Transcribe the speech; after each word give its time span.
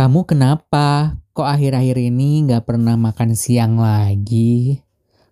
Kamu 0.00 0.24
kenapa? 0.24 1.20
Kok 1.36 1.44
akhir-akhir 1.44 2.00
ini 2.00 2.48
nggak 2.48 2.64
pernah 2.64 2.96
makan 2.96 3.36
siang 3.36 3.76
lagi? 3.76 4.80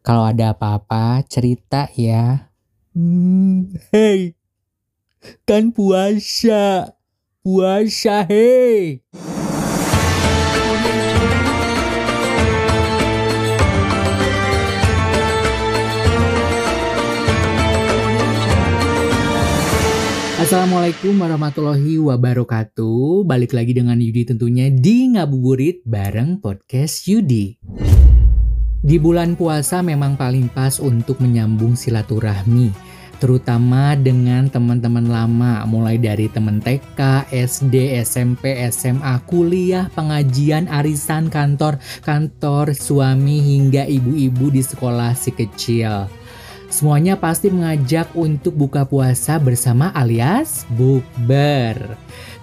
Kalau 0.05 0.29
ada 0.29 0.53
apa-apa, 0.53 1.25
cerita 1.25 1.89
ya. 1.97 2.53
Hmm, 2.93 3.73
hei, 3.89 4.37
kan 5.49 5.73
puasa. 5.73 6.93
Puasa, 7.41 8.29
hei. 8.29 9.01
Assalamualaikum 20.49 21.13
warahmatullahi 21.21 22.01
wabarakatuh. 22.01 23.29
Balik 23.29 23.53
lagi 23.53 23.77
dengan 23.77 24.01
Yudi 24.01 24.25
tentunya 24.33 24.73
di 24.73 25.13
Ngabuburit 25.13 25.85
bareng 25.85 26.41
podcast 26.41 27.05
Yudi. 27.05 27.61
Di 28.81 28.97
bulan 28.97 29.37
puasa 29.37 29.85
memang 29.85 30.17
paling 30.17 30.49
pas 30.49 30.81
untuk 30.81 31.21
menyambung 31.21 31.77
silaturahmi, 31.77 32.73
terutama 33.21 33.93
dengan 33.93 34.49
teman-teman 34.49 35.13
lama, 35.13 35.69
mulai 35.69 36.01
dari 36.01 36.33
teman 36.33 36.65
TK, 36.65 37.29
SD, 37.29 38.01
SMP, 38.01 38.57
SMA, 38.73 39.21
kuliah, 39.29 39.93
pengajian, 39.93 40.65
arisan, 40.73 41.29
kantor, 41.29 41.77
kantor, 42.01 42.73
suami 42.73 43.45
hingga 43.45 43.85
ibu-ibu 43.85 44.49
di 44.49 44.65
sekolah 44.65 45.13
si 45.13 45.29
kecil. 45.29 46.18
Semuanya 46.69 47.17
pasti 47.17 47.49
mengajak 47.49 48.13
untuk 48.13 48.53
buka 48.53 48.85
puasa 48.85 49.41
bersama 49.41 49.89
alias 49.97 50.69
bukber. 50.77 51.97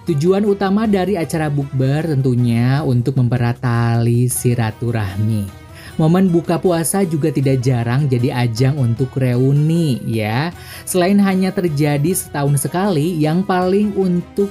Tujuan 0.06 0.42
utama 0.42 0.90
dari 0.90 1.14
acara 1.14 1.46
bukber 1.46 2.10
tentunya 2.10 2.82
untuk 2.82 3.14
mempererat 3.22 3.62
tali 3.62 4.26
silaturahmi. 4.26 5.66
Momen 5.96 6.28
buka 6.28 6.58
puasa 6.58 7.06
juga 7.06 7.30
tidak 7.30 7.62
jarang 7.62 8.10
jadi 8.10 8.50
ajang 8.50 8.76
untuk 8.76 9.14
reuni 9.14 10.02
ya. 10.04 10.50
Selain 10.84 11.16
hanya 11.22 11.54
terjadi 11.54 12.12
setahun 12.12 12.66
sekali, 12.68 13.16
yang 13.16 13.46
paling 13.46 13.96
untuk 13.96 14.50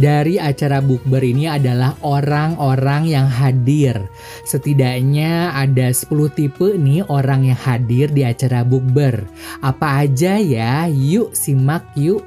dari 0.00 0.40
acara 0.40 0.80
bukber 0.80 1.20
ini 1.20 1.44
adalah 1.44 1.92
orang-orang 2.00 3.12
yang 3.12 3.28
hadir. 3.28 4.08
Setidaknya 4.48 5.52
ada 5.52 5.92
10 5.92 6.08
tipe 6.32 6.74
nih 6.80 7.04
orang 7.12 7.52
yang 7.52 7.60
hadir 7.60 8.08
di 8.08 8.24
acara 8.24 8.64
bukber. 8.64 9.28
Apa 9.60 10.08
aja 10.08 10.40
ya? 10.40 10.88
Yuk 10.88 11.36
simak 11.36 11.84
yuk. 11.92 12.24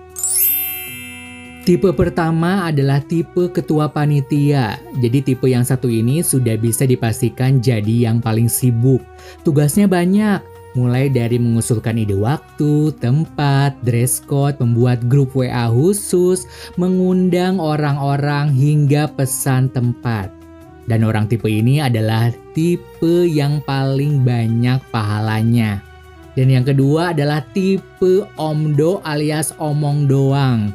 Tipe 1.63 1.95
pertama 1.95 2.67
adalah 2.67 2.99
tipe 2.99 3.47
ketua 3.49 3.87
panitia. 3.87 4.77
Jadi 4.99 5.33
tipe 5.33 5.47
yang 5.47 5.63
satu 5.63 5.87
ini 5.87 6.19
sudah 6.19 6.59
bisa 6.59 6.83
dipastikan 6.83 7.63
jadi 7.63 8.11
yang 8.11 8.19
paling 8.19 8.51
sibuk. 8.51 8.99
Tugasnya 9.47 9.87
banyak, 9.87 10.43
Mulai 10.73 11.05
dari 11.13 11.37
mengusulkan 11.37 12.01
ide 12.01 12.17
waktu, 12.17 12.89
tempat, 12.97 13.77
dress 13.85 14.17
code, 14.17 14.57
membuat 14.57 15.05
grup 15.05 15.37
WA 15.37 15.69
khusus, 15.69 16.49
mengundang 16.81 17.61
orang-orang 17.61 18.49
hingga 18.49 19.05
pesan 19.13 19.69
tempat. 19.69 20.33
Dan 20.89 21.05
orang 21.05 21.29
tipe 21.29 21.45
ini 21.45 21.77
adalah 21.77 22.33
tipe 22.57 23.29
yang 23.29 23.61
paling 23.63 24.25
banyak 24.25 24.81
pahalanya. 24.89 25.79
Dan 26.33 26.49
yang 26.49 26.65
kedua 26.65 27.13
adalah 27.13 27.45
tipe 27.53 28.25
omdo 28.41 28.97
alias 29.05 29.53
omong 29.61 30.09
doang. 30.09 30.73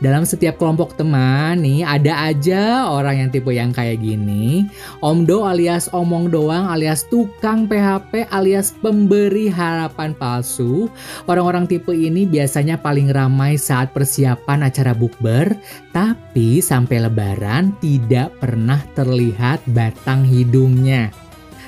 Dalam 0.00 0.24
setiap 0.24 0.56
kelompok 0.56 0.96
teman 0.96 1.60
nih 1.60 1.84
ada 1.84 2.32
aja 2.32 2.88
orang 2.88 3.20
yang 3.20 3.28
tipe 3.28 3.52
yang 3.52 3.68
kayak 3.68 4.00
gini. 4.00 4.64
Omdo 5.04 5.44
alias 5.44 5.92
omong 5.92 6.32
doang 6.32 6.72
alias 6.72 7.04
tukang 7.12 7.68
PHP 7.68 8.24
alias 8.32 8.72
pemberi 8.80 9.52
harapan 9.52 10.16
palsu. 10.16 10.88
Orang-orang 11.28 11.68
tipe 11.68 11.92
ini 11.92 12.24
biasanya 12.24 12.80
paling 12.80 13.12
ramai 13.12 13.60
saat 13.60 13.92
persiapan 13.92 14.72
acara 14.72 14.96
bukber, 14.96 15.52
tapi 15.92 16.64
sampai 16.64 17.04
lebaran 17.04 17.76
tidak 17.84 18.32
pernah 18.40 18.80
terlihat 18.96 19.60
batang 19.68 20.24
hidungnya. 20.24 21.12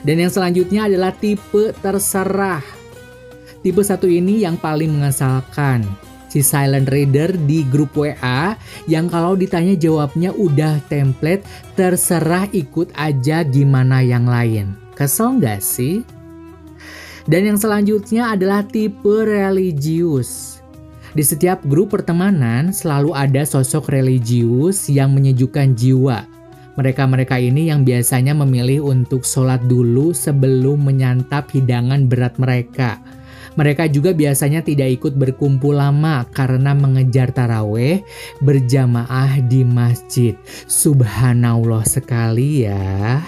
Dan 0.09 0.25
yang 0.25 0.33
selanjutnya 0.33 0.89
adalah 0.89 1.13
tipe 1.13 1.77
terserah. 1.85 2.65
Tipe 3.61 3.85
satu 3.85 4.09
ini 4.09 4.41
yang 4.41 4.57
paling 4.57 4.89
mengesalkan 4.89 5.85
si 6.33 6.41
silent 6.41 6.89
reader 6.89 7.37
di 7.45 7.61
grup 7.69 7.93
WA 7.93 8.57
yang 8.89 9.13
kalau 9.13 9.37
ditanya 9.37 9.77
jawabnya 9.77 10.33
udah 10.33 10.81
template 10.89 11.45
terserah 11.77 12.49
ikut 12.57 12.89
aja 12.97 13.45
gimana 13.45 14.01
yang 14.01 14.25
lain. 14.25 14.73
Kesel 14.97 15.37
nggak 15.37 15.61
sih? 15.61 16.01
Dan 17.29 17.53
yang 17.53 17.61
selanjutnya 17.61 18.33
adalah 18.33 18.65
tipe 18.65 19.29
religius. 19.29 20.57
Di 21.13 21.21
setiap 21.21 21.61
grup 21.69 21.93
pertemanan 21.93 22.73
selalu 22.73 23.13
ada 23.13 23.45
sosok 23.45 23.93
religius 23.93 24.89
yang 24.89 25.13
menyejukkan 25.13 25.77
jiwa. 25.77 26.25
Mereka-mereka 26.81 27.37
ini 27.37 27.69
yang 27.69 27.85
biasanya 27.85 28.33
memilih 28.33 28.89
untuk 28.89 29.29
sholat 29.29 29.61
dulu 29.69 30.17
sebelum 30.17 30.81
menyantap 30.81 31.53
hidangan 31.53 32.09
berat 32.09 32.41
mereka 32.41 32.97
mereka 33.55 33.85
juga 33.89 34.17
biasanya 34.17 34.65
tidak 34.65 35.03
ikut 35.03 35.13
berkumpul 35.17 35.77
lama 35.77 36.25
karena 36.33 36.73
mengejar 36.73 37.33
taraweh 37.33 38.01
berjamaah 38.41 39.41
di 39.45 39.63
masjid. 39.67 40.35
Subhanallah 40.69 41.85
sekali 41.85 42.65
ya. 42.65 43.21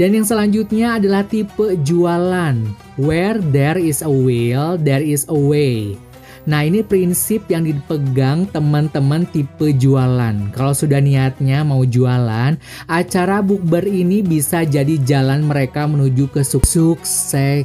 Dan 0.00 0.16
yang 0.16 0.24
selanjutnya 0.24 0.96
adalah 0.96 1.22
tipe 1.28 1.76
jualan. 1.84 2.56
Where 2.96 3.40
there 3.52 3.76
is 3.76 4.00
a 4.00 4.08
will, 4.08 4.80
there 4.80 5.04
is 5.04 5.28
a 5.28 5.36
way. 5.36 6.00
Nah 6.46 6.66
ini 6.66 6.82
prinsip 6.82 7.46
yang 7.46 7.62
dipegang 7.62 8.50
teman-teman 8.50 9.22
tipe 9.30 9.70
jualan. 9.78 10.50
Kalau 10.50 10.74
sudah 10.74 10.98
niatnya 10.98 11.62
mau 11.62 11.86
jualan, 11.86 12.58
acara 12.90 13.38
bukber 13.42 13.86
ini 13.86 14.26
bisa 14.26 14.66
jadi 14.66 14.98
jalan 15.06 15.46
mereka 15.46 15.86
menuju 15.86 16.26
ke 16.34 16.42
suksesan 16.42 17.62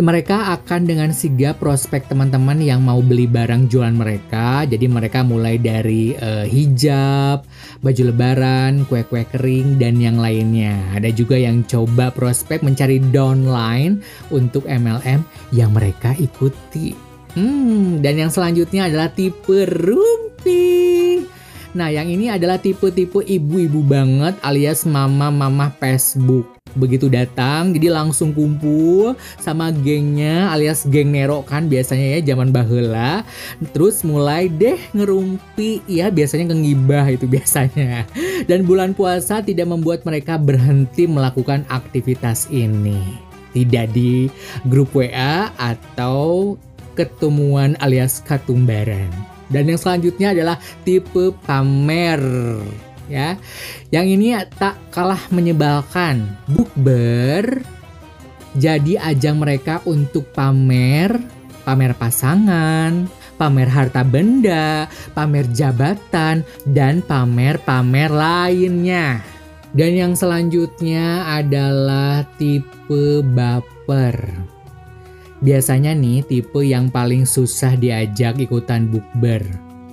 mereka 0.00 0.56
akan 0.56 0.88
dengan 0.88 1.10
sigap 1.12 1.60
prospek 1.60 2.08
teman-teman 2.08 2.56
yang 2.60 2.80
mau 2.80 3.04
beli 3.04 3.28
barang 3.28 3.68
jualan 3.68 3.92
mereka. 3.92 4.64
Jadi 4.64 4.88
mereka 4.88 5.20
mulai 5.20 5.60
dari 5.60 6.16
uh, 6.16 6.48
hijab, 6.48 7.44
baju 7.84 8.02
lebaran, 8.08 8.88
kue-kue 8.88 9.28
kering 9.28 9.76
dan 9.76 10.00
yang 10.00 10.16
lainnya. 10.16 10.76
Ada 10.96 11.12
juga 11.12 11.36
yang 11.36 11.62
coba 11.68 12.08
prospek 12.10 12.64
mencari 12.64 12.98
downline 13.12 14.00
untuk 14.32 14.64
MLM 14.64 15.20
yang 15.52 15.70
mereka 15.76 16.16
ikuti. 16.16 17.09
Hmm, 17.34 18.02
dan 18.02 18.18
yang 18.18 18.30
selanjutnya 18.32 18.90
adalah 18.90 19.12
tipe 19.12 19.66
rumpi. 19.66 20.80
Nah, 21.70 21.86
yang 21.86 22.10
ini 22.10 22.26
adalah 22.26 22.58
tipe-tipe 22.58 23.22
ibu-ibu 23.22 23.78
banget 23.86 24.34
alias 24.42 24.82
mama-mama 24.82 25.70
Facebook. 25.78 26.58
Begitu 26.74 27.06
datang, 27.06 27.74
jadi 27.74 27.94
langsung 27.94 28.34
kumpul 28.34 29.18
sama 29.38 29.70
gengnya 29.74 30.50
alias 30.54 30.86
geng 30.86 31.10
Nero 31.14 31.42
kan 31.46 31.70
biasanya 31.70 32.18
ya 32.18 32.34
zaman 32.34 32.50
bahela. 32.50 33.22
Terus 33.70 34.02
mulai 34.02 34.50
deh 34.50 34.78
ngerumpi, 34.94 35.82
ya 35.86 36.10
biasanya 36.10 36.50
ngegibah 36.50 37.06
itu 37.10 37.26
biasanya. 37.30 38.06
Dan 38.50 38.66
bulan 38.66 38.90
puasa 38.90 39.38
tidak 39.38 39.70
membuat 39.70 40.02
mereka 40.02 40.38
berhenti 40.38 41.06
melakukan 41.06 41.62
aktivitas 41.70 42.50
ini. 42.50 42.98
Tidak 43.50 43.90
di 43.90 44.30
grup 44.66 44.94
WA 44.94 45.50
atau 45.58 46.54
ketemuan 47.00 47.80
alias 47.80 48.20
katumbaran. 48.20 49.08
Dan 49.48 49.66
yang 49.72 49.80
selanjutnya 49.80 50.36
adalah 50.36 50.56
tipe 50.84 51.32
pamer 51.48 52.20
ya. 53.10 53.34
Yang 53.90 54.06
ini 54.14 54.28
tak 54.60 54.78
kalah 54.94 55.20
menyebalkan. 55.32 56.28
Bukber 56.46 57.64
jadi 58.54 58.98
ajang 59.14 59.38
mereka 59.38 59.78
untuk 59.86 60.26
pamer, 60.34 61.14
pamer 61.62 61.94
pasangan, 61.94 63.06
pamer 63.38 63.70
harta 63.70 64.02
benda, 64.02 64.90
pamer 65.14 65.46
jabatan, 65.54 66.42
dan 66.66 66.98
pamer-pamer 67.06 68.10
lainnya. 68.10 69.22
Dan 69.70 69.94
yang 69.94 70.12
selanjutnya 70.18 71.30
adalah 71.30 72.26
tipe 72.42 73.22
baper. 73.22 74.18
Biasanya 75.40 75.96
nih 75.96 76.20
tipe 76.24 76.60
yang 76.60 76.92
paling 76.92 77.24
susah 77.24 77.72
diajak 77.72 78.36
ikutan 78.36 78.92
bukber. 78.92 79.40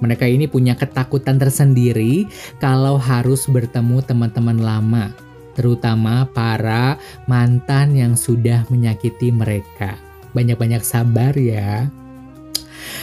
Mereka 0.03 0.27
ini 0.27 0.45
punya 0.45 0.77
ketakutan 0.77 1.41
tersendiri 1.41 2.27
kalau 2.61 2.99
harus 2.99 3.49
bertemu 3.49 4.03
teman-teman 4.05 4.59
lama, 4.61 5.09
terutama 5.57 6.29
para 6.29 7.01
mantan 7.25 7.97
yang 7.97 8.13
sudah 8.13 8.67
menyakiti 8.69 9.33
mereka. 9.33 9.97
Banyak-banyak 10.35 10.83
sabar 10.85 11.33
ya. 11.33 11.89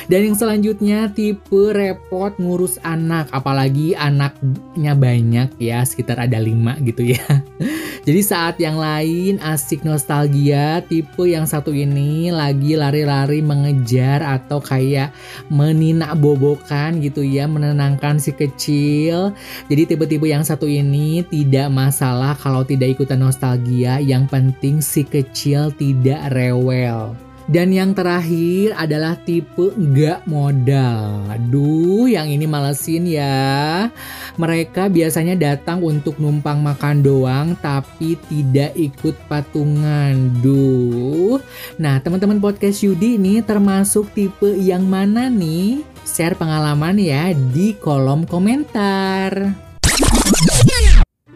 Dan 0.06 0.32
yang 0.32 0.36
selanjutnya 0.36 1.08
tipe 1.12 1.72
repot 1.72 2.36
ngurus 2.36 2.76
anak, 2.84 3.32
apalagi 3.32 3.96
anaknya 3.96 4.92
banyak 4.92 5.48
ya, 5.56 5.80
sekitar 5.82 6.20
ada 6.20 6.36
lima 6.36 6.76
gitu 6.84 7.04
ya. 7.16 7.24
Jadi 8.06 8.20
saat 8.20 8.60
yang 8.60 8.76
lain 8.76 9.40
asik 9.40 9.80
nostalgia, 9.80 10.84
tipe 10.84 11.24
yang 11.24 11.48
satu 11.48 11.72
ini 11.72 12.28
lagi 12.28 12.76
lari-lari 12.76 13.40
mengejar 13.40 14.20
atau 14.20 14.60
kayak 14.60 15.08
meninak 15.48 16.12
bobokan 16.20 17.00
gitu 17.00 17.24
ya, 17.24 17.48
menenangkan 17.48 18.20
si 18.20 18.36
kecil. 18.36 19.32
Jadi 19.72 19.96
tipe-tipe 19.96 20.28
yang 20.28 20.44
satu 20.44 20.68
ini 20.68 21.24
tidak 21.32 21.72
masalah 21.72 22.36
kalau 22.36 22.60
tidak 22.60 22.92
ikutan 22.92 23.24
nostalgia, 23.24 23.96
yang 24.04 24.28
penting 24.28 24.84
si 24.84 25.00
kecil 25.00 25.72
tidak 25.72 26.28
rewel. 26.36 27.16
Dan 27.44 27.76
yang 27.76 27.92
terakhir 27.92 28.72
adalah 28.72 29.20
tipe 29.20 29.76
nggak 29.76 30.24
modal. 30.24 31.28
Aduh, 31.28 32.08
yang 32.08 32.32
ini 32.32 32.48
malesin 32.48 33.04
ya. 33.04 33.92
Mereka 34.40 34.88
biasanya 34.88 35.36
datang 35.36 35.84
untuk 35.84 36.16
numpang 36.16 36.64
makan 36.64 37.04
doang 37.04 37.48
tapi 37.60 38.16
tidak 38.32 38.72
ikut 38.72 39.12
patungan. 39.28 40.32
Duh. 40.40 41.36
Nah, 41.76 42.00
teman-teman 42.00 42.40
podcast 42.40 42.80
Yudi 42.80 43.20
ini 43.20 43.44
termasuk 43.44 44.08
tipe 44.16 44.48
yang 44.56 44.88
mana 44.88 45.28
nih? 45.28 45.84
Share 46.04 46.36
pengalaman 46.36 46.96
ya 46.96 47.32
di 47.32 47.76
kolom 47.76 48.24
komentar. 48.24 49.64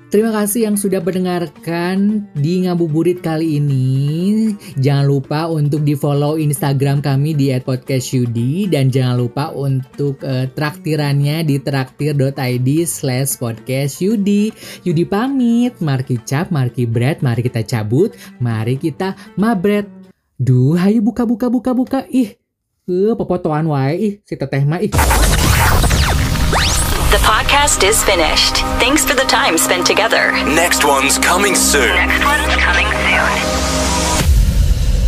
Terima 0.09 0.33
kasih 0.33 0.65
yang 0.65 0.77
sudah 0.81 1.05
mendengarkan 1.05 2.25
di 2.33 2.65
ngabuburit 2.65 3.21
kali 3.21 3.61
ini. 3.61 4.57
Jangan 4.81 5.05
lupa 5.05 5.53
untuk 5.53 5.85
di 5.85 5.93
follow 5.93 6.41
Instagram 6.41 7.05
kami 7.05 7.37
di 7.37 7.53
@podcastyudi 7.61 8.73
dan 8.73 8.89
jangan 8.89 9.21
lupa 9.21 9.53
untuk 9.53 10.17
uh, 10.25 10.49
traktirannya 10.49 11.45
di 11.45 11.61
traktir.id 11.61 12.69
slash 12.89 13.37
podcastyudi. 13.37 14.49
Yudi 14.89 15.05
pamit, 15.05 15.77
mari 15.85 16.17
cap, 16.25 16.49
mari 16.49 16.89
bread, 16.89 17.21
mari 17.21 17.45
kita 17.45 17.61
cabut, 17.69 18.17
mari 18.41 18.81
kita 18.81 19.13
mabret. 19.37 19.85
Duh, 20.41 20.73
hayu 20.81 21.05
buka 21.05 21.29
buka 21.29 21.53
buka 21.53 21.77
buka. 21.77 22.01
Ih, 22.09 22.33
eh, 22.89 23.13
popotoan 23.13 23.69
wae 23.69 23.93
ih, 24.01 24.15
si 24.25 24.41
teteh 24.41 24.65
mah 24.65 24.81
ih. 24.81 24.89
The 27.11 27.17
podcast 27.25 27.89
is 27.89 28.05
finished. 28.05 28.57
Thanks 28.79 29.03
for 29.03 29.15
the 29.15 29.23
time 29.23 29.57
spent 29.57 29.87
together. 29.87 30.33
Next 30.45 30.85
one's 30.85 31.17
coming 31.17 31.55
soon. 31.55 31.89
Next 31.95 32.23
one's 32.23 32.55
coming 32.57 32.87
soon. 32.87 33.78